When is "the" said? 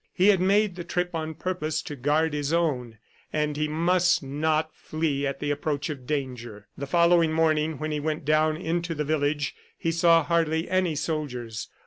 0.77-0.83, 5.39-5.51, 6.75-6.87, 8.95-9.05